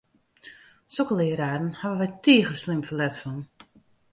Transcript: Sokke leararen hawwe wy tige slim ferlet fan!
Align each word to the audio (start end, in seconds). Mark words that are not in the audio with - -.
Sokke 0.95 1.17
leararen 1.19 1.69
hawwe 1.81 1.99
wy 2.09 2.09
tige 2.23 2.55
slim 2.61 2.81
ferlet 2.87 3.15
fan! 3.21 3.39